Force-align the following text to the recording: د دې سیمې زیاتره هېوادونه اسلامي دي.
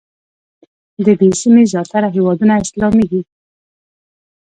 د 1.05 1.07
دې 1.19 1.29
سیمې 1.41 1.63
زیاتره 1.71 2.07
هېوادونه 2.15 2.53
اسلامي 2.63 3.05
دي. 3.11 3.21